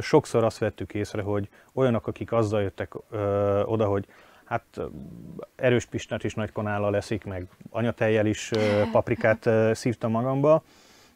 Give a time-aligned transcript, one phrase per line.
[0.00, 4.06] Sokszor azt vettük észre, hogy olyanok, akik azzal jöttek ö, oda, hogy
[4.44, 4.64] hát
[5.56, 10.62] erős pisnát is nagy kanállal leszik, meg anyatejjel is ö, paprikát ö, szívtam magamba,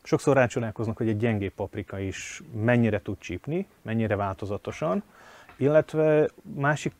[0.02, 5.02] sokszor rácsodálkoznak, hogy egy gyengébb paprika is mennyire tud csípni, mennyire változatosan,
[5.56, 6.94] illetve másik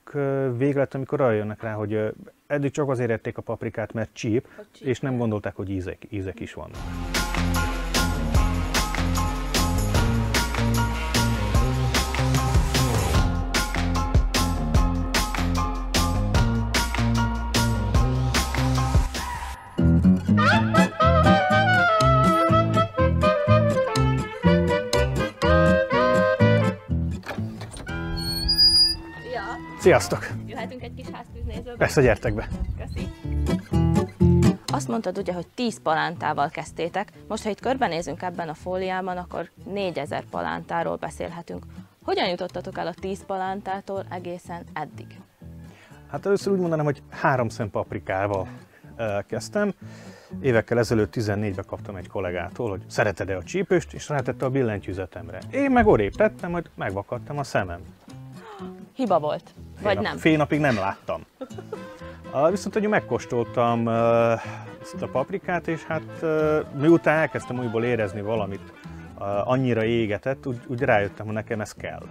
[0.56, 2.14] véglet, amikor arra jönnek rá, hogy
[2.46, 4.48] eddig csak azért ették a paprikát, mert csíp,
[4.80, 7.13] és nem gondolták, hogy ízek, ízek is vannak.
[29.84, 30.26] Sziasztok!
[30.46, 31.76] Jöhetünk egy kis háztűznézőbe?
[31.76, 32.48] Persze, gyertek be!
[32.78, 33.08] Köszi!
[34.66, 37.12] Azt mondtad ugye, hogy 10 palántával kezdtétek.
[37.28, 41.64] Most, ha itt körbenézünk ebben a fóliában, akkor 4000 palántáról beszélhetünk.
[42.04, 45.06] Hogyan jutottatok el a 10 palántától egészen eddig?
[46.10, 48.48] Hát először úgy mondanám, hogy három szem paprikával
[49.26, 49.74] kezdtem.
[50.40, 55.38] Évekkel ezelőtt 14-ben kaptam egy kollégától, hogy szereted-e a csípőst, és rátette a billentyűzetemre.
[55.50, 57.80] Én meg orébb tettem, hogy megvakadtam a szemem.
[58.94, 59.54] Hiba volt.
[59.82, 60.16] Vagy fél nem?
[60.16, 61.20] Fél napig nem láttam.
[62.50, 63.88] Viszont, hogy megkóstoltam
[64.82, 66.24] ezt a paprikát, és hát
[66.78, 68.72] miután elkezdtem újból érezni valamit,
[69.44, 72.02] annyira égetett, úgy, úgy rájöttem, hogy nekem ez kell.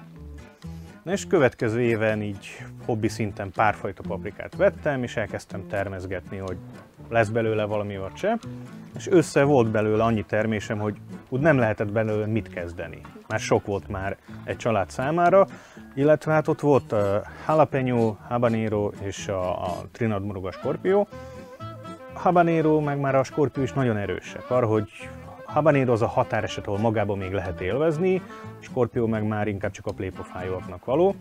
[1.03, 6.57] Na és következő éven így hobbi szinten párfajta paprikát vettem, és elkezdtem termezgetni, hogy
[7.09, 8.37] lesz belőle valami vagy se.
[8.95, 10.97] És össze volt belőle annyi termésem, hogy
[11.29, 13.01] úgy nem lehetett belőle mit kezdeni.
[13.27, 15.47] Már sok volt már egy család számára,
[15.95, 21.07] illetve hát ott volt a jalapeno, habanero és a, a trinad muruga skorpió.
[22.13, 24.51] Habanero meg már a skorpió is nagyon erősek.
[24.51, 24.89] Arra, hogy
[25.45, 28.21] habanero az a határeset, ahol magában még lehet élvezni,
[28.59, 31.15] a skorpió meg már inkább csak a plépofájóaknak való.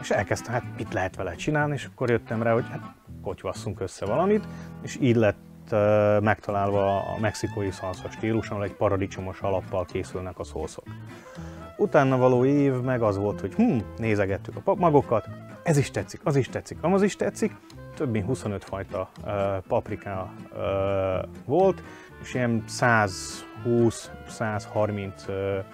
[0.00, 2.80] És elkezdtem, hát mit lehet vele csinálni, és akkor jöttem rá, hogy hát
[3.22, 4.44] kotyvasszunk össze valamit,
[4.82, 5.36] és így lett
[6.20, 10.84] megtalálva a mexikói szalsza stílus, ahol egy paradicsomos alappal készülnek a szószok.
[11.76, 15.28] Utána való év meg az volt, hogy hm, nézegettük a magokat,
[15.62, 17.56] ez is tetszik, az is tetszik, amaz is tetszik,
[17.94, 19.10] több mint 25 fajta
[19.68, 20.32] paprika
[21.44, 21.82] volt,
[22.22, 25.64] és ilyen 120-130 uh,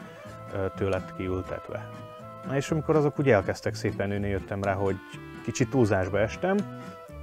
[0.77, 1.91] től lett kiültetve.
[2.47, 4.97] Na és amikor azok úgy elkezdtek szépen nőni, jöttem rá, hogy
[5.45, 6.57] kicsit túlzásba estem,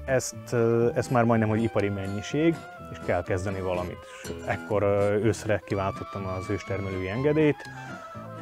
[0.05, 0.53] ezt,
[0.95, 2.55] ezt már majdnem, hogy ipari mennyiség,
[2.91, 3.97] és kell kezdeni valamit.
[4.23, 4.83] És ekkor
[5.23, 7.69] őszre kiváltottam az őstermelői engedélyt,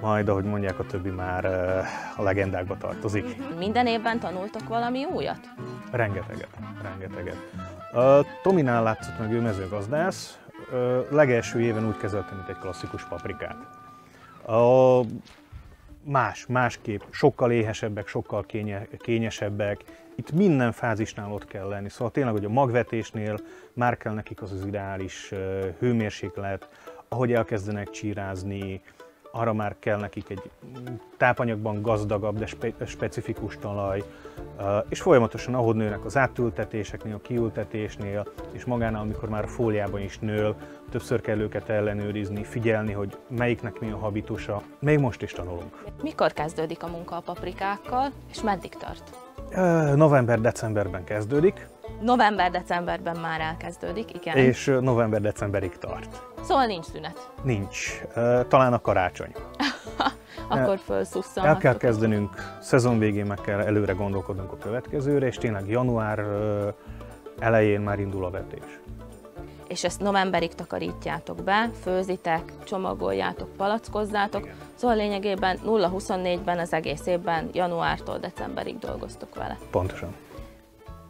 [0.01, 1.45] majd, ahogy mondják, a többi már
[2.17, 3.25] a legendákba tartozik.
[3.57, 5.39] Minden évben tanultok valami újat?
[5.91, 6.49] Rengeteget,
[6.81, 7.37] rengeteget.
[7.93, 10.37] Uh, Tominál látszott meg ő mezőgazdász,
[11.09, 13.57] legelső éven úgy kezeltem, mint egy klasszikus paprikát.
[16.03, 19.83] Más, másképp, sokkal éhesebbek, sokkal kénye, kényesebbek,
[20.15, 23.39] itt minden fázisnál ott kell lenni, szóval tényleg, hogy a magvetésnél
[23.73, 25.33] már kell nekik az az ideális
[25.79, 26.69] hőmérséklet,
[27.07, 28.81] ahogy elkezdenek csírázni,
[29.35, 30.41] arra már kell nekik egy
[31.17, 34.03] tápanyagban gazdagabb, de spe- specifikus talaj,
[34.89, 40.19] és folyamatosan ahogy nőnek az átültetéseknél, a kiültetésnél, és magánál, amikor már a fóliában is
[40.19, 40.53] nő,
[40.89, 44.61] többször kell őket ellenőrizni, figyelni, hogy melyiknek mi a habitusa.
[44.79, 45.83] Még most is tanulunk.
[46.01, 49.03] Mikor kezdődik a munka a paprikákkal, és meddig tart?
[49.95, 51.67] November-decemberben kezdődik.
[52.03, 54.37] November-decemberben már elkezdődik, igen.
[54.37, 56.21] És november-decemberig tart.
[56.41, 57.31] Szóval nincs szünet.
[57.43, 58.01] Nincs.
[58.47, 59.31] Talán a karácsony.
[60.47, 61.45] Akkor felszusszan.
[61.45, 66.25] El kell kezdenünk, szezon végén meg kell előre gondolkodnunk a következőre, és tényleg január
[67.39, 68.79] elején már indul a vetés.
[69.67, 78.17] És ezt novemberig takarítjátok be, főzitek, csomagoljátok, palackozzátok, szóval lényegében 0-24-ben az egész évben, januártól
[78.17, 79.57] decemberig dolgoztok vele.
[79.71, 80.15] Pontosan.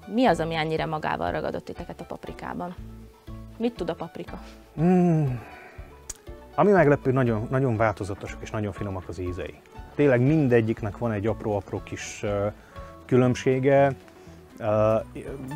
[0.05, 2.75] Mi az, ami ennyire magával ragadott titeket a paprikában?
[3.57, 4.39] Mit tud a paprika?
[4.81, 5.25] Mm,
[6.55, 9.53] ami meglepő, nagyon, nagyon változatosak és nagyon finomak az ízei.
[9.95, 12.25] Tényleg mindegyiknek van egy apró-apró kis
[13.05, 13.93] különbsége.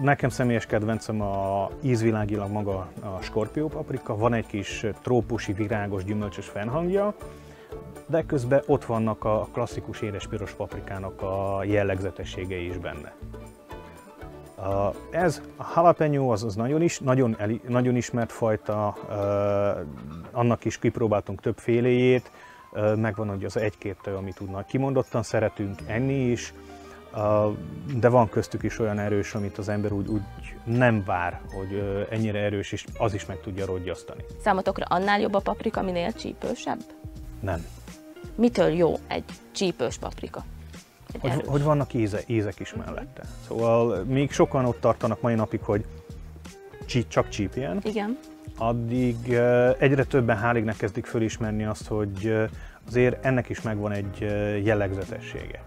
[0.01, 6.45] Nekem személyes kedvencem a ízvilágilag maga a skorpió paprika, van egy kis trópusi, virágos, gyümölcsös
[6.45, 7.15] fennhangja,
[8.05, 13.13] de közben ott vannak a klasszikus édes-piros paprikának a jellegzetességei is benne.
[14.57, 19.85] Uh, ez a jalapeno az, az nagyon, is, nagyon, el, nagyon ismert fajta, uh,
[20.31, 22.31] annak is kipróbáltunk többféléjét,
[22.71, 26.53] uh, megvan hogy az egy-két, amit tudnak kimondottan szeretünk enni is,
[27.99, 30.21] de van köztük is olyan erős, amit az ember úgy, úgy
[30.63, 34.23] nem vár, hogy ennyire erős, és az is meg tudja rogyasztani.
[34.43, 36.79] Számotokra annál jobb a paprika, minél csípősebb?
[37.39, 37.65] Nem.
[38.35, 40.43] Mitől jó egy csípős paprika?
[41.19, 43.23] Hogy, hogy vannak íze, ízek is mellette.
[43.47, 45.85] Szóval még sokan ott tartanak mai napig, hogy
[46.87, 48.17] csí, csak csípjen, Igen.
[48.57, 52.49] addig eh, egyre többen hálignek kezdik fölismerni azt, hogy eh,
[52.87, 55.63] azért ennek is megvan egy eh, jellegzetessége.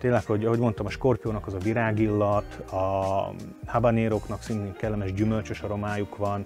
[0.00, 3.34] Tényleg, hogy ahogy mondtam, a skorpiónak az a virágillat, a
[3.66, 6.44] habanéroknak szintén kellemes gyümölcsös aromájuk van.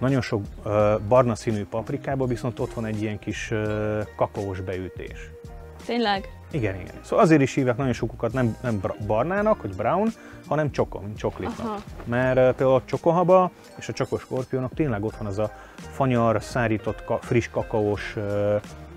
[0.00, 0.42] Nagyon sok
[1.08, 3.52] barna színű paprikában viszont ott van egy ilyen kis
[4.16, 5.30] kakaós beütés.
[5.86, 6.35] Tényleg?
[6.50, 6.94] Igen, igen.
[7.02, 10.08] Szóval azért is hívják nagyon sokukat nem, nem barnának, vagy brown,
[10.46, 11.66] hanem csoko, mint csoklitnak.
[11.66, 11.78] Aha.
[12.04, 16.42] Mert uh, például a csokohaba és a csokos skorpiónak tényleg ott van az a fanyar,
[16.42, 18.54] szárított, ka- friss kakaós uh,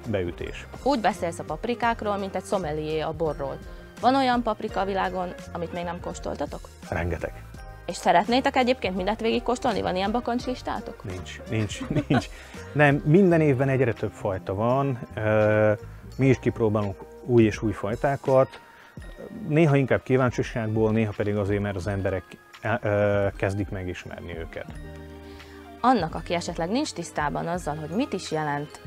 [0.07, 0.65] beütés.
[0.83, 3.57] Úgy beszélsz a paprikákról, mint egy szomelié a borról.
[4.01, 6.59] Van olyan paprika a világon, amit még nem kóstoltatok?
[6.89, 7.43] Rengeteg.
[7.85, 9.81] És szeretnétek egyébként mindet végig kóstolni?
[9.81, 11.03] Van ilyen bakancslistátok?
[11.03, 12.25] Nincs, nincs, nincs.
[12.73, 14.99] Nem, minden évben egyre több fajta van.
[15.15, 15.71] Ö,
[16.17, 16.95] Mi is kipróbálunk
[17.29, 18.61] új és új fajtákat.
[19.47, 22.23] Néha inkább kíváncsiságból, néha pedig azért, mert az emberek
[22.81, 24.65] ö, kezdik megismerni őket.
[25.81, 28.81] Annak, aki esetleg nincs tisztában azzal, hogy mit is jelent,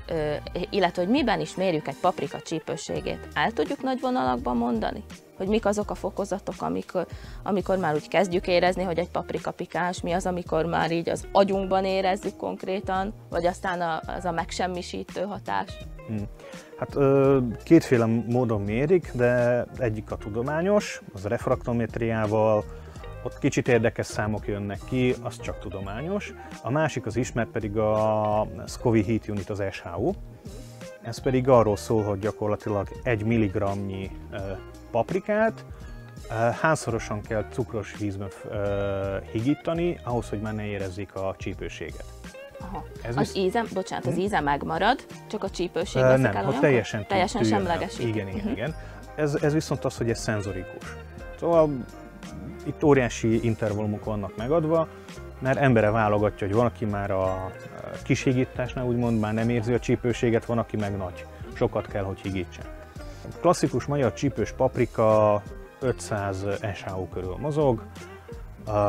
[0.71, 5.05] illetve hogy miben is mérjük egy paprika csípőségét, el tudjuk nagy vonalakban mondani?
[5.43, 7.06] Hogy mik azok a fokozatok, amikor,
[7.43, 11.27] amikor már úgy kezdjük érezni, hogy egy paprika pikáns, mi az, amikor már így az
[11.33, 15.69] agyunkban érezzük konkrétan, vagy aztán a, az a megsemmisítő hatás?
[16.06, 16.23] Hm.
[16.79, 16.97] Hát
[17.62, 22.65] kétféle módon mérik, de egyik a tudományos, az refraktometriával,
[23.23, 26.35] ott kicsit érdekes számok jönnek ki, az csak tudományos.
[26.62, 30.12] A másik az ismert pedig a Scoville Heat Unit, az SHU.
[31.03, 34.11] Ez pedig arról szól, hogy gyakorlatilag egy milligramnyi
[34.93, 35.65] paprikát
[36.61, 38.29] hányszorosan kell cukros vízben
[39.33, 42.05] higítani, ahhoz, hogy már ne érezzék a csípőséget.
[42.61, 42.85] Aha.
[43.03, 46.61] Ez az visz- íze, bocsánat, az íze megmarad, csak a csípőség veszik nem, olyankor?
[46.61, 48.06] teljesen, teljesen semlegesít.
[48.06, 48.50] Igen, igen, Mhm.
[48.53, 48.75] igen.
[49.17, 50.85] Ez, ez viszont az, hogy ez szenzorikus.
[51.39, 51.71] Szóval
[52.67, 54.89] itt óriási intervallumok vannak megadva,
[55.39, 57.50] mert embere válogatja, hogy van, aki már a
[58.05, 61.27] kis higításnál úgymond már nem érzi a csípőséget, van, aki meg nagy.
[61.55, 62.65] Sokat kell, hogy higítsen.
[63.40, 65.42] Klasszikus magyar csípős paprika
[65.80, 67.82] 500 SHU körül mozog,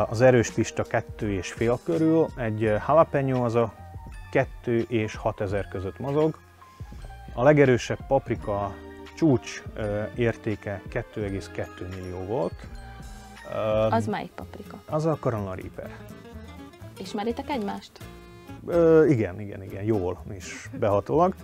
[0.09, 3.73] az erős pista 2 és fél körül, egy jalapeno az a
[4.31, 6.37] 2 és 6000 között mozog.
[7.33, 8.73] A legerősebb paprika
[9.15, 9.63] csúcs
[10.15, 12.67] értéke 2,2 millió volt.
[13.89, 14.77] Az melyik paprika?
[14.85, 15.89] az a Carolina Reaper.
[16.97, 17.91] Ismeritek egymást?
[18.65, 21.35] Ö, igen, igen, igen, jól és behatólag.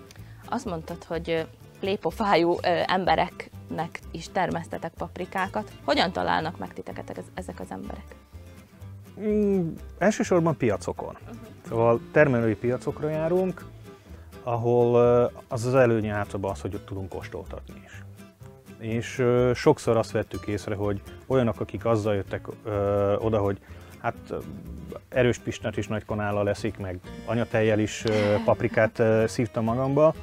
[0.50, 1.48] Azt mondtad, hogy
[1.82, 5.72] ö, lépofájú ö, embereknek is termesztetek paprikákat.
[5.84, 8.16] Hogyan találnak meg titeket ez- ezek az emberek?
[9.20, 11.18] Mm, elsősorban piacokon.
[11.68, 13.66] Szóval termelői piacokra járunk,
[14.44, 14.96] ahol
[15.48, 18.04] az az előnye általában az, hogy ott tudunk kóstoltatni is.
[18.80, 19.24] És
[19.54, 23.58] sokszor azt vettük észre, hogy olyanok, akik azzal jöttek ö, oda, hogy
[24.02, 24.16] hát
[25.10, 30.14] erős pistát is nagy kanállal leszik, meg anyatejjel is ö, paprikát ö, szívtam magamba,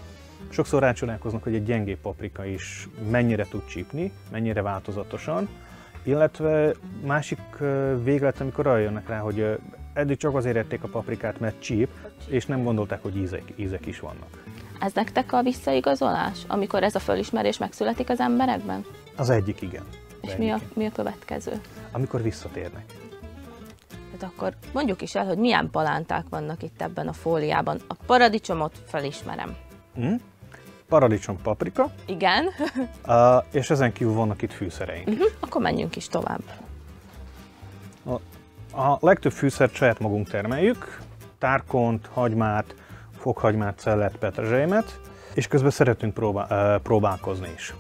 [0.49, 5.49] sokszor rácsodálkoznak, hogy egy gyengébb paprika is mennyire tud csípni, mennyire változatosan,
[6.03, 6.73] illetve
[7.05, 7.41] másik
[8.03, 9.59] véglet, amikor arra jönnek rá, hogy
[9.93, 11.89] eddig csak azért ették a paprikát, mert csíp,
[12.29, 14.45] és nem gondolták, hogy ízek, ízek is vannak.
[14.81, 18.85] Ez nektek a visszaigazolás, amikor ez a fölismerés megszületik az emberekben?
[19.17, 19.85] Az egyik igen.
[20.21, 21.61] És mi a, mi a következő?
[21.93, 22.85] Amikor visszatérnek.
[24.19, 27.81] Tehát akkor mondjuk is el, hogy milyen palánták vannak itt ebben a fóliában.
[27.87, 29.57] A paradicsomot felismerem.
[29.95, 30.15] Hm?
[30.89, 32.45] Paradicsom, paprika, Igen,
[33.07, 35.07] uh, és ezen kívül vannak itt fűszereink.
[35.09, 36.43] Mhm, akkor menjünk is tovább.
[38.05, 38.13] A,
[38.81, 41.01] a legtöbb fűszert saját magunk termeljük,
[41.39, 42.75] tárkont, hagymát,
[43.19, 45.01] fokhagymát, szellet, petrezselymet,
[45.35, 47.75] és közben szeretünk próbál, ö, próbálkozni is.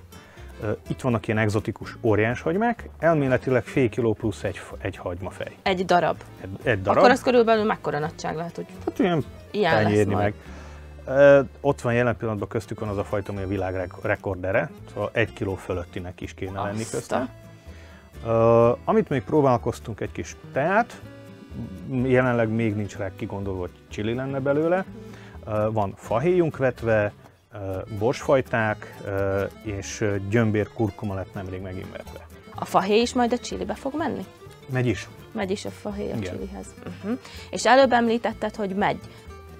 [0.88, 5.56] Itt vannak ilyen egzotikus óriás hagymák, elméletileg fél kiló plusz egy, egy hagymafej.
[5.62, 6.16] Egy darab.
[6.40, 10.34] Egy, egy darab, Akkor az körülbelül mekkora nagyság lehet, hogy hát ilyen ilyen tenyérni meg.
[11.60, 15.10] Ott van jelen pillanatban köztük van az a fajta, ami a világ rek- rekordere, szóval
[15.12, 17.28] egy kiló fölöttinek is kéne lenni Azt a- közte.
[18.24, 21.00] Uh, amit még próbálkoztunk egy kis teát,
[22.02, 24.84] jelenleg még nincs rá kigondolva, hogy csili lenne belőle.
[25.46, 27.12] Uh, van fahéjunk vetve,
[27.54, 27.60] uh,
[27.98, 28.94] borsfajták
[29.62, 32.26] és gyömbér kurkuma lett nemrég megint vetve.
[32.54, 34.24] A fahéj is majd a csilibe fog menni?
[34.72, 35.08] Megy is.
[35.32, 36.32] Megy is a fahéj a Igen.
[36.32, 36.66] csilihez.
[36.78, 37.18] Uh-huh.
[37.50, 38.98] És előbb említetted, hogy megy.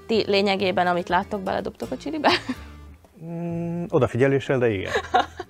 [0.07, 2.31] Ti lényegében, amit láttok, beledobtok a csilibe?
[3.25, 4.93] Mm, odafigyeléssel, de igen.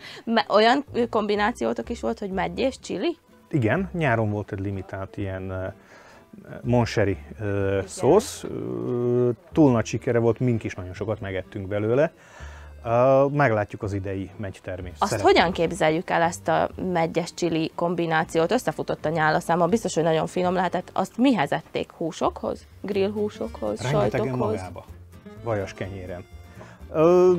[0.48, 3.16] Olyan kombinációtok is volt, hogy megy és csili?
[3.50, 5.74] Igen, nyáron volt egy limitált ilyen
[6.62, 7.18] monseri
[7.86, 8.44] szósz.
[9.52, 12.12] Túl nagy sikere volt, mink is nagyon sokat megettünk belőle.
[12.86, 14.96] Uh, meglátjuk az idei megytermést.
[14.98, 15.34] Azt Szeretném.
[15.34, 18.52] hogyan képzeljük el ezt a megyes csili kombinációt?
[18.52, 20.90] Összefutott a nyál a száma, biztos, hogy nagyon finom lehetett.
[20.92, 21.90] Azt mihez ették?
[21.92, 22.66] Húsokhoz?
[22.80, 23.80] Grill húsokhoz?
[23.80, 24.38] Rengetegen sajtokhoz?
[24.38, 24.84] magába.
[25.42, 26.24] Vajas kenyéren.
[26.94, 27.38] Uh,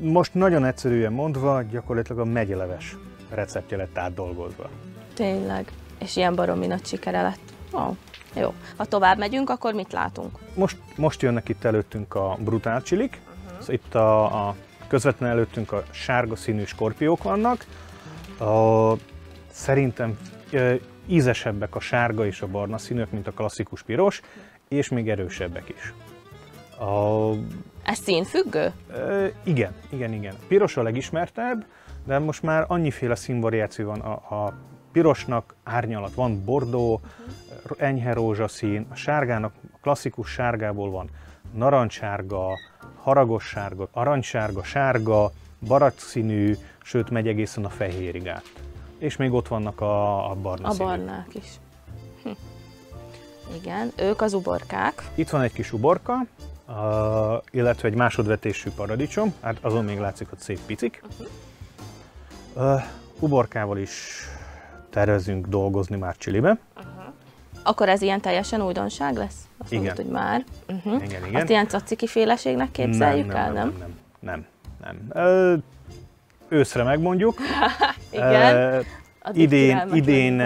[0.00, 2.96] most nagyon egyszerűen mondva, gyakorlatilag a megyeleves
[3.30, 4.68] receptje lett átdolgozva.
[5.14, 5.72] Tényleg.
[5.98, 7.52] És ilyen baromi nagy sikere lett.
[7.72, 7.96] Oh.
[8.34, 8.54] Jó.
[8.76, 10.38] Ha tovább megyünk, akkor mit látunk?
[10.54, 13.20] Most, most jönnek itt előttünk a brutál csilik.
[13.68, 14.54] Itt a, a
[14.88, 17.66] közvetlenül előttünk a sárga színű skorpiók vannak.
[18.38, 18.92] A,
[19.50, 20.18] szerintem
[20.52, 24.20] e, ízesebbek a sárga és a barna színűek, mint a klasszikus piros,
[24.68, 25.94] és még erősebbek is.
[26.78, 27.30] A,
[27.84, 28.72] Ez színfüggő?
[28.92, 30.34] E, igen, igen, igen.
[30.48, 31.66] Piros a legismertebb,
[32.04, 34.00] de most már annyiféle színvariáció van.
[34.00, 34.54] A, a
[34.92, 37.00] pirosnak árnyalat van bordó,
[37.78, 41.10] enyhe rózsaszín, a sárgának, a klasszikus sárgából van
[41.54, 42.46] narancssárga,
[43.04, 45.32] haragos sárga, aranysárga, sárga,
[45.66, 45.98] barack
[46.82, 48.52] sőt megy egészen a fehérig át.
[48.98, 50.88] És még ott vannak a, a barna A színű.
[50.88, 51.46] barnák is.
[52.22, 52.30] Hm.
[53.54, 55.08] Igen, ők az uborkák.
[55.14, 56.26] Itt van egy kis uborka,
[56.68, 56.74] uh,
[57.50, 61.02] illetve egy másodvetésű paradicsom, hát azon még látszik, hogy szép picik.
[62.54, 62.82] Uh,
[63.18, 64.22] uborkával is
[64.90, 66.58] tervezünk dolgozni már Csilibe.
[66.76, 66.93] Uh-huh.
[67.66, 69.48] Akkor ez ilyen teljesen újdonság lesz?
[69.58, 69.84] Azt igen.
[69.84, 70.44] mondod, hogy már.
[70.68, 71.04] Uh-huh.
[71.04, 71.40] Igen, igen.
[71.40, 73.74] Azt ilyen caciki féleségnek képzeljük nem, el, nem?
[73.78, 74.46] Nem, nem,
[74.82, 75.08] nem.
[75.12, 75.24] nem.
[75.24, 75.54] Ö,
[76.48, 77.38] őszre megmondjuk.
[78.10, 78.56] igen.
[78.56, 78.80] Ö,
[79.32, 80.42] idén idén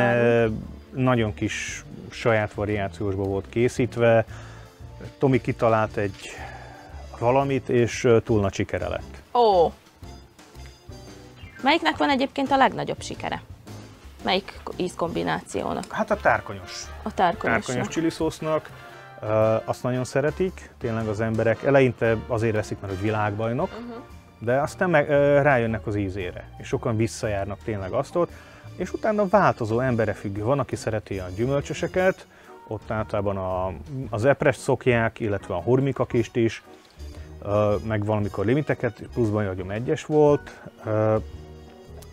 [0.95, 4.25] nagyon kis saját variációsba volt készítve.
[5.19, 6.17] Tomi kitalált egy
[7.19, 9.23] valamit, és túl nagy sikere lett.
[9.35, 9.73] Ó.
[11.63, 13.43] Melyiknek van egyébként a legnagyobb sikere?
[14.25, 15.93] Melyik ízkombinációnak?
[15.93, 16.85] Hát a tárkonyos.
[17.03, 17.65] A tárkonyos.
[17.65, 18.71] Tárkonyos csiliszósznak.
[19.23, 21.63] Uh, azt nagyon szeretik, tényleg az emberek.
[21.63, 24.03] Eleinte azért veszik, mert hogy világbajnok, uh-huh.
[24.39, 28.31] de aztán meg, uh, rájönnek az ízére, és sokan visszajárnak tényleg azt ott,
[28.77, 30.43] és utána változó embere függő.
[30.43, 32.27] Van, aki szereti a gyümölcsöseket,
[32.69, 33.73] ott általában a,
[34.11, 36.63] az eprest szokják, illetve a hurmikakist is,
[37.43, 40.61] uh, meg valamikor limiteket, pluszban jagyom egyes volt,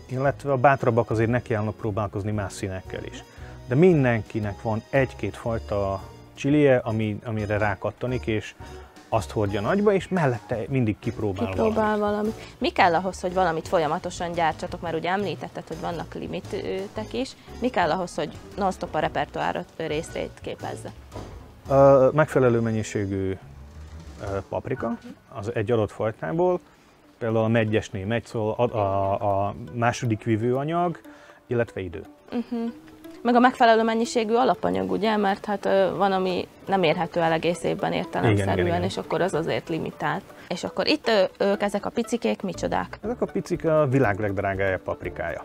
[0.06, 3.24] illetve a bátrabbak azért nekiállnak próbálkozni más színekkel is.
[3.66, 6.02] De mindenkinek van egy-két fajta
[6.34, 8.54] csilie, ami, amire rákattanik, és
[9.08, 12.00] azt hordja nagyba, és mellette mindig kipróbál, kipróbál valami.
[12.00, 12.32] valami.
[12.58, 17.36] Mi kell ahhoz, hogy valamit folyamatosan gyártsatok, mert ugye említetted, hogy vannak limitek is.
[17.60, 20.92] Mi kell ahhoz, hogy non-stop a repertoárat részét képezze?
[21.68, 23.36] A megfelelő mennyiségű
[24.48, 24.98] paprika,
[25.28, 26.60] az egy adott fajtából,
[27.18, 31.00] például a megyesnél megy, szóval a, a, a második vívőanyag,
[31.46, 32.02] illetve idő.
[32.32, 32.72] Uh-huh.
[33.22, 35.16] Meg a megfelelő mennyiségű alapanyag, ugye?
[35.16, 35.64] Mert hát
[35.96, 38.82] van, ami nem érhető el egész évben értelemszerűen, igen, igen, igen.
[38.82, 40.22] és akkor az azért limitált.
[40.48, 42.98] És akkor itt ők, ezek a picikék, micsodák?
[43.02, 45.44] Ezek a picik a világ legdrágája paprikája.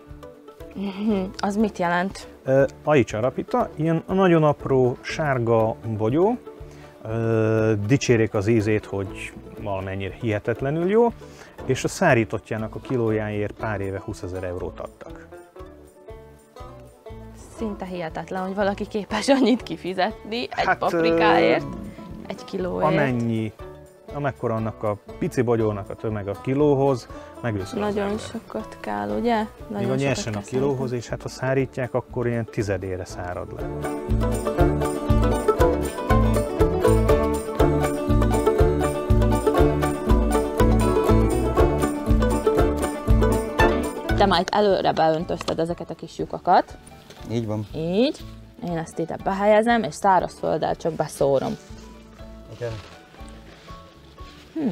[0.75, 1.27] Uh-huh.
[1.37, 2.27] Az mit jelent?
[2.45, 6.37] Uh, Aics arapita, ilyen nagyon apró sárga bogyó,
[7.87, 11.07] dicsérik az ízét, hogy valamennyire hihetetlenül jó
[11.65, 15.27] és a szárítottjának a kilójáért pár éve 20 ezer eurót adtak.
[17.57, 21.65] Szinte hihetetlen, hogy valaki képes annyit kifizetni egy hát, paprikáért,
[22.27, 22.87] egy kilóért.
[22.87, 23.53] Amennyi,
[24.13, 27.07] amekkora annak a pici bogyónak a tömeg a kilóhoz,
[27.41, 29.45] megőször Nagyon sokat kell, ugye?
[29.67, 34.60] Nagyon Még a nyersen a kilóhoz, és hát ha szárítják, akkor ilyen tizedére szárad le.
[44.31, 46.77] Te majd előre beöntözted ezeket a kis lyukakat.
[47.31, 47.67] Így van.
[47.75, 48.17] Így.
[48.67, 51.57] Én ezt ide behelyezem, és szárazfölddel csak beszórom.
[52.55, 52.71] Igen.
[54.53, 54.69] Hm.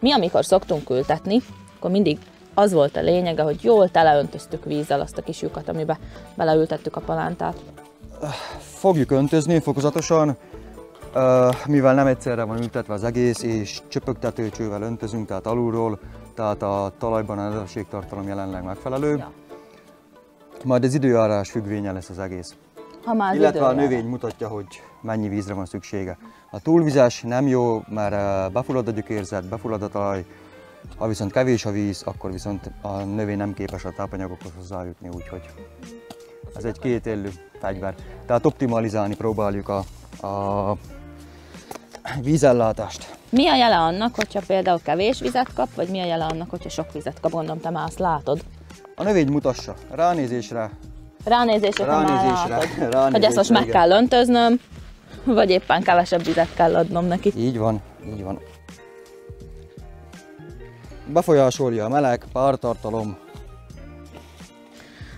[0.00, 1.42] Mi, amikor szoktunk ültetni,
[1.76, 2.18] akkor mindig
[2.54, 5.98] az volt a lényege, hogy jól teleöntöztük vízzel azt a kis lyukat, amiben
[6.34, 7.56] beleültettük a palántát.
[8.58, 10.36] Fogjuk öntözni fokozatosan,
[11.66, 15.98] mivel nem egyszerre van ültetve az egész, és csöpögtetőcsővel öntözünk, tehát alulról,
[16.34, 19.16] tehát a talajban a nedvességtartalom jelenleg megfelelő.
[19.16, 19.30] Ja.
[20.64, 22.54] Majd az időjárás függvénye lesz az egész.
[23.04, 24.66] Ha már Illetve a növény mutatja, hogy
[25.00, 26.18] mennyi vízre van szüksége.
[26.50, 30.24] A túlvizes nem jó, mert befullad a gyökérzet, befullad a talaj,
[30.96, 35.42] ha viszont kevés a víz, akkor viszont a növény nem képes a tápanyagokhoz hozzájutni, úgyhogy
[36.54, 37.30] ez egy két élő
[37.60, 37.94] fegyver.
[38.26, 39.78] Tehát optimalizálni próbáljuk a,
[40.26, 40.76] a
[42.22, 43.16] vízellátást.
[43.28, 46.68] Mi a jele annak, hogyha például kevés vizet kap, vagy mi a jele annak, hogyha
[46.68, 47.30] sok vizet kap?
[47.30, 48.40] Gondolom, te már azt látod.
[48.94, 49.74] A növény mutassa.
[49.90, 50.70] Ránézésre.
[51.24, 54.60] Ránézésre, ránézésre, ránézésre hogy ezt most meg kell öntöznöm,
[55.24, 57.32] vagy éppen kevesebb vizet kell adnom neki.
[57.36, 58.40] Így van, így van.
[61.06, 63.16] Befolyásolja a meleg, pártartalom.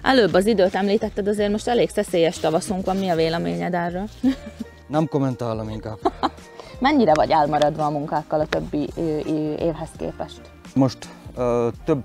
[0.02, 4.08] Előbb az időt említetted, azért most elég szeszélyes tavaszunk van, mi a véleményed erről?
[4.86, 5.98] Nem kommentálom inkább.
[6.78, 8.88] Mennyire vagy elmaradva a munkákkal a többi
[9.58, 10.40] évhez képest?
[10.74, 12.04] Most ö, több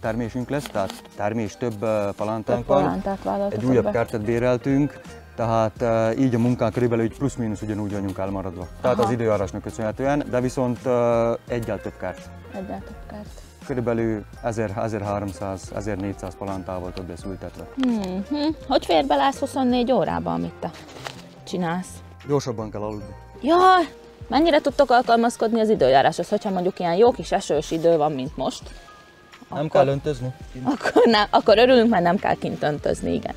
[0.00, 3.02] termésünk lesz, tehát termés több palántánk van.
[3.50, 3.90] Egy újabb be.
[3.90, 5.00] kertet béreltünk,
[5.36, 5.84] tehát
[6.18, 8.66] így a munkánk körülbelül plusz-minusz ugyanúgy vagyunk elmaradva.
[8.80, 9.06] Tehát Aha.
[9.06, 10.78] az időjárásnak köszönhetően, de viszont
[11.48, 12.30] egyel több kert.
[12.52, 13.40] Egyel több kert.
[13.66, 17.66] Körülbelül 1300-1400 palántával több lesz ültetve.
[17.76, 18.24] Hmm.
[18.68, 20.70] Hogy fér bele 24 órába, amit te
[21.44, 21.88] csinálsz?
[22.26, 23.14] Gyorsabban kell aludni.
[23.42, 23.94] Jaj,
[24.28, 28.62] mennyire tudtok alkalmazkodni az időjáráshoz, hogyha mondjuk ilyen jó kis esős idő van, mint most?
[29.50, 30.32] Nem akkor, kell öntözni?
[30.62, 33.34] Akkor, nem, akkor örülünk, mert nem kell kint öntözni, igen.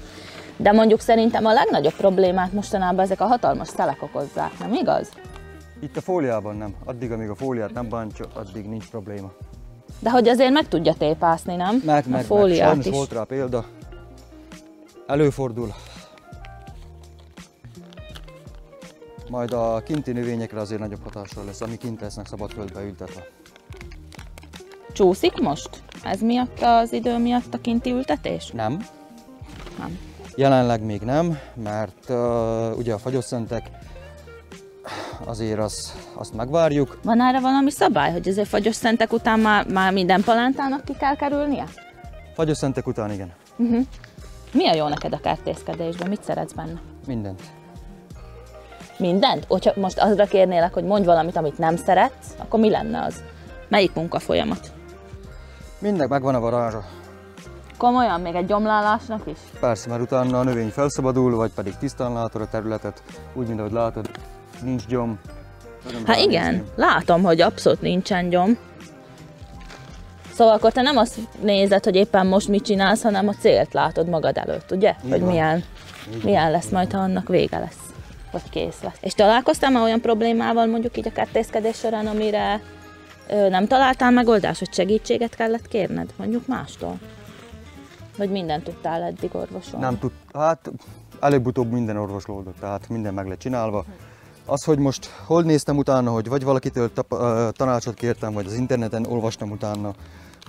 [0.57, 5.09] De mondjuk szerintem a legnagyobb problémát mostanában ezek a hatalmas szelek okozzák, nem igaz?
[5.79, 6.75] Itt a fóliában nem.
[6.85, 9.31] Addig, amíg a fóliát nem bántja, addig nincs probléma.
[9.99, 11.81] De hogy azért meg tudja tépászni, nem?
[11.85, 12.67] Meg, meg, a fóliát meg.
[12.67, 12.91] Sajnos is.
[12.91, 13.65] volt rá példa.
[15.07, 15.73] Előfordul.
[19.33, 23.27] Majd a kinti növényekre azért nagyobb hatással lesz, ami kint lesznek szabad földbe ültetve.
[24.91, 25.69] Csúszik most?
[26.03, 28.51] Ez miatt az idő miatt a kinti ültetés?
[28.51, 28.85] Nem.
[29.79, 29.99] Nem.
[30.35, 33.69] Jelenleg még nem, mert uh, ugye a fagyosszentek
[35.25, 36.99] azért az, azt megvárjuk.
[37.03, 41.65] Van erre valami szabály, hogy azért fagyosszentek után már, már minden palántának ki kell kerülnie?
[42.33, 43.33] Fagyosszentek után igen.
[43.57, 43.85] Uh-huh.
[44.51, 46.09] Mi a jó neked a kertészkedésben?
[46.09, 46.81] Mit szeretsz benne?
[47.07, 47.41] Mindent.
[49.03, 49.45] Mindent?
[49.47, 53.23] Hogyha most azra kérnélek, hogy mondj valamit, amit nem szeretsz, akkor mi lenne az?
[53.67, 54.71] Melyik munkafolyamat?
[55.79, 56.83] Mindnek megvan a varázsa.
[57.77, 59.37] Komolyan, még egy gyomlálásnak is?
[59.59, 63.71] Persze, mert utána a növény felszabadul, vagy pedig tisztán látod a területet, úgy, mint ahogy
[63.71, 64.09] látod,
[64.61, 65.19] nincs gyom.
[66.05, 66.69] Hát igen, nézni.
[66.75, 68.57] látom, hogy abszolút nincsen gyom.
[70.33, 74.07] Szóval akkor te nem azt nézed, hogy éppen most mit csinálsz, hanem a célt látod
[74.09, 74.95] magad előtt, ugye?
[75.05, 75.29] Így hogy van.
[75.29, 75.63] milyen,
[76.23, 77.82] milyen lesz majd, ha annak vége lesz,
[78.33, 78.97] vagy kész lesz.
[79.01, 82.61] És találkoztál már olyan problémával mondjuk így a kertészkedés során, amire
[83.29, 86.99] ö, nem találtál megoldást, hogy segítséget kellett kérned, mondjuk mástól?
[88.17, 89.85] Vagy mindent tudtál eddig orvosolni?
[89.85, 90.71] Nem tud, hát
[91.19, 93.85] előbb-utóbb minden orvoslódott, tehát minden meg lett csinálva.
[94.45, 99.05] Az, hogy most hol néztem utána, hogy vagy valakitől uh, tanácsot kértem, vagy az interneten
[99.05, 99.93] olvastam utána,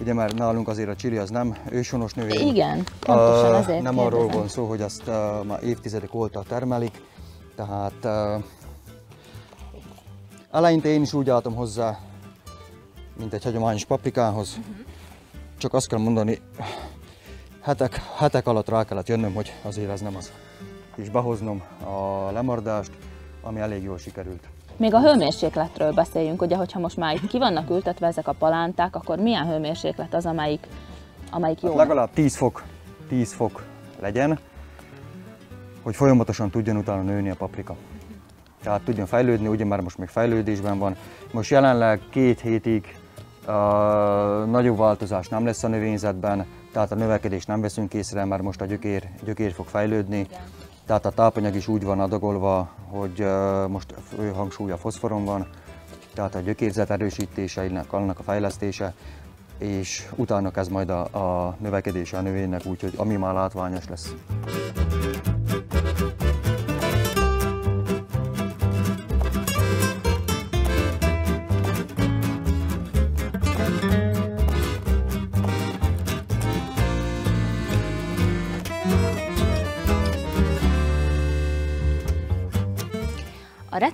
[0.00, 2.46] ugye már nálunk azért a csili az nem őshonos növény.
[2.48, 3.98] Igen, pontosan uh, ezért Nem kérdezem.
[3.98, 7.00] arról van szó, hogy azt uh, már évtizedek óta termelik,
[7.56, 8.44] tehát uh,
[10.50, 11.98] eleinte én is úgy álltam hozzá,
[13.18, 14.56] mint egy hagyományos paprikához.
[14.58, 14.74] Uh-huh.
[15.58, 16.38] Csak azt kell mondani,
[17.60, 20.32] hetek, hetek alatt rá kellett jönnöm, hogy azért ez nem az.
[20.96, 22.90] És behoznom a lemardást,
[23.42, 24.48] ami elég jól sikerült.
[24.76, 28.96] Még a hőmérsékletről beszéljünk, ugye, hogyha most már itt ki vannak ültetve ezek a palánták,
[28.96, 30.66] akkor milyen hőmérséklet az, amelyik,
[31.30, 31.68] amelyik jó?
[31.68, 32.62] Hát legalább 10 fok,
[33.08, 33.64] 10 fok
[34.00, 34.38] legyen,
[35.84, 37.76] hogy folyamatosan tudjon utána nőni a paprika.
[38.62, 40.96] Tehát tudjon fejlődni, ugye már most még fejlődésben van.
[41.32, 42.96] Most jelenleg két hétig
[43.40, 48.60] uh, nagyobb változás nem lesz a növényzetben, tehát a növekedést nem veszünk észre, mert most
[48.60, 50.26] a gyökér, gyökér fog fejlődni.
[50.86, 53.26] Tehát a tápanyag is úgy van adagolva, hogy
[53.68, 55.46] most fő hangsúly a foszforon van,
[56.14, 58.94] tehát a gyökérzet erősítése, annak a fejlesztése,
[59.58, 64.14] és utána kezd majd a, a növekedése a növénynek, úgyhogy ami már látványos lesz.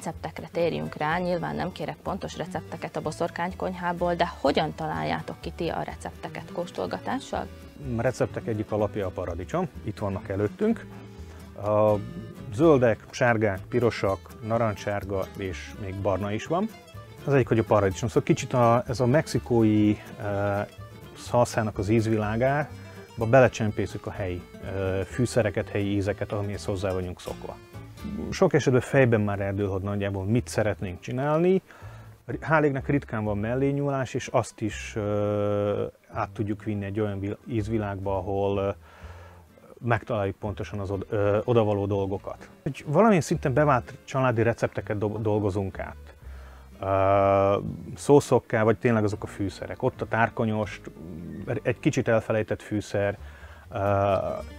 [0.01, 5.51] Receptekre térjünk rá, nyilván nem kérek pontos recepteket a boszorkány konyhából, de hogyan találjátok ki
[5.57, 7.47] ti a recepteket kóstolgatással?
[7.97, 10.87] A receptek egyik alapja a paradicsom, itt vannak előttünk.
[11.63, 11.95] A
[12.55, 16.69] zöldek, sárgák, pirosak, narancssárga és még barna is van.
[17.25, 18.09] Az egyik, hogy a paradicsom.
[18.09, 20.67] Szóval kicsit a, ez a mexikói e,
[21.17, 27.57] szalszának az ízvilágába belecsempészük a helyi e, fűszereket, helyi ízeket, amihez hozzá vagyunk szokva
[28.31, 31.63] sok esetben fejben már eldől, hogy nagyjából mit szeretnénk csinálni.
[32.41, 34.97] Hálégnek ritkán van mellényúlás, és azt is
[36.13, 38.77] át tudjuk vinni egy olyan ízvilágba, ahol
[39.85, 41.07] megtaláljuk pontosan az od,
[41.45, 42.49] odavaló dolgokat.
[42.63, 45.97] Egy valamilyen szinten bevált családi recepteket do- dolgozunk át.
[47.95, 49.83] Szószokká, vagy tényleg azok a fűszerek.
[49.83, 50.81] Ott a tárkonyos,
[51.63, 53.19] egy kicsit elfelejtett fűszer,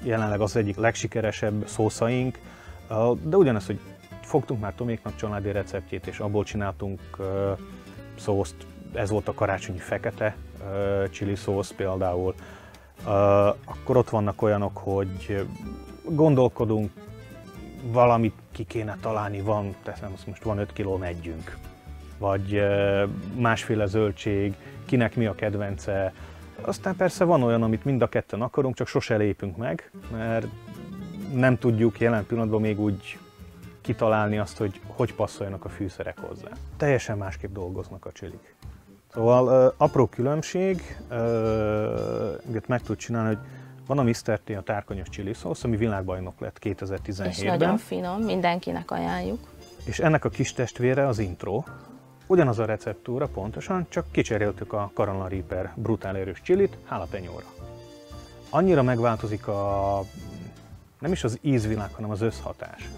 [0.04, 2.40] jelenleg az egyik legsikeresebb szószaink,
[3.22, 3.80] de ugyanez, hogy
[4.22, 7.00] fogtunk már Toméknak családi receptjét, és abból csináltunk
[8.18, 8.56] szószt,
[8.94, 10.36] ez volt a karácsonyi fekete
[11.10, 12.36] chili szósz például.
[13.66, 15.48] Akkor ott vannak olyanok, hogy
[16.10, 16.92] gondolkodunk,
[17.84, 21.58] valamit ki kéne találni, van, teszem azt most van 5 kiló, megyünk.
[22.18, 22.62] Vagy
[23.36, 26.14] másféle zöldség, kinek mi a kedvence.
[26.62, 30.48] Aztán persze van olyan, amit mind a ketten akarunk, csak sose lépünk meg, mert
[31.34, 33.17] nem tudjuk jelen pillanatban még úgy
[33.82, 36.50] kitalálni azt, hogy hogy passzoljanak a fűszerek hozzá.
[36.78, 38.56] Teljesen másképp dolgoznak a csilik.
[39.13, 41.17] Szóval uh, apró különbség, uh,
[42.67, 43.46] meg tud csinálni, hogy
[43.88, 44.39] van a Mr.
[44.44, 47.30] T, a tárkonyos chili szósz, ami világbajnok lett 2017-ben.
[47.30, 49.39] És nagyon finom, mindenkinek ajánljuk.
[49.86, 51.63] És ennek a kis testvére az intro.
[52.28, 57.46] Ugyanaz a receptúra pontosan, csak kicseréltük a Carolina Reaper brutál erős chilit jalapenyóra.
[58.50, 60.04] Annyira megváltozik a
[61.02, 62.90] nem is az ízvilág, hanem az összhatás.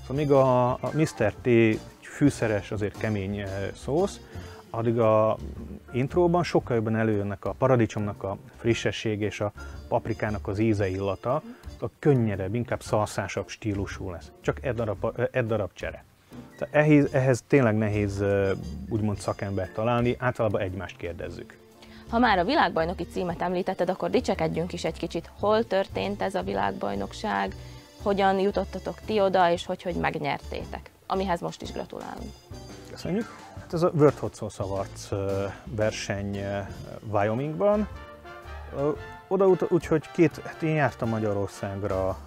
[0.00, 1.34] Szóval míg a, a Mr.
[1.42, 1.48] T
[2.00, 4.20] fűszeres, azért kemény szósz,
[4.70, 5.36] addig a
[5.92, 9.52] intróban sokkal jobban előjönnek a paradicsomnak a frissesség és a
[9.88, 11.42] paprikának az íze illata,
[11.80, 14.30] a könnyedebb, inkább szalszásabb stílusú lesz.
[14.40, 16.04] Csak egy darab, egy darab csere.
[16.58, 18.24] Tehát ehhez, ehhez tényleg nehéz
[18.88, 21.58] úgymond szakembert találni, általában egymást kérdezzük.
[22.10, 25.30] Ha már a világbajnoki címet említetted, akkor dicsekedjünk is egy kicsit.
[25.38, 27.54] Hol történt ez a világbajnokság,
[28.02, 32.32] hogyan jutottatok ti oda, és hogy, hogy megnyertétek, amihez most is gratulálunk.
[32.90, 33.26] Köszönjük!
[33.60, 35.08] Hát ez a World Sauce Awards
[35.64, 36.38] verseny
[37.10, 37.88] Wyomingban.
[39.28, 42.18] Oda úgyhogy két, hát én jártam Magyarországra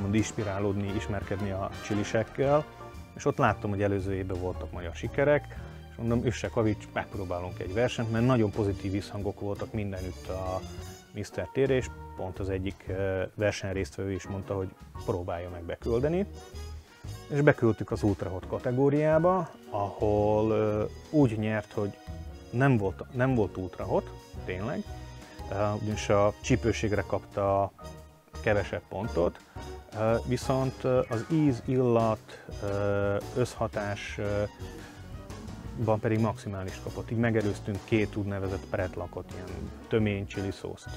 [0.00, 2.64] mond, inspirálódni, ismerkedni a csilisekkel,
[3.16, 5.58] és ott láttam, hogy előző évben voltak magyar sikerek,
[5.92, 10.60] és mondom, Üsse Kavics, megpróbálunk egy versenyt, mert nagyon pozitív visszhangok voltak mindenütt a
[11.14, 11.48] Mr.
[11.52, 12.92] Tére, és pont az egyik
[13.34, 14.68] versenyrésztvevő is mondta, hogy
[15.04, 16.26] próbálja meg beküldeni
[17.26, 21.96] és beküldtük az Ultrahot kategóriába, ahol uh, úgy nyert, hogy
[22.50, 24.10] nem volt, nem volt Ultrahot,
[24.44, 24.82] tényleg,
[25.50, 27.72] uh, ugyanis a csípőségre kapta
[28.42, 29.38] kevesebb pontot,
[30.26, 32.44] viszont az íz, illat,
[33.36, 34.18] összhatás
[35.76, 37.10] van pedig maximális kapott.
[37.10, 40.88] Így megerőztünk két úgynevezett pretlakot, ilyen tömény chili szószt.